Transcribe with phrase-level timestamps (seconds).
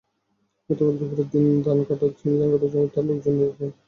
[0.69, 3.71] গতকাল দুপুরে তিনি ধান কাটার জন্য তাঁর লোকজন নিয়ে সেখানে যান।